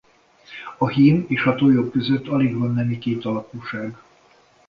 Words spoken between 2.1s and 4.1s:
alig van nemi kétalakúság.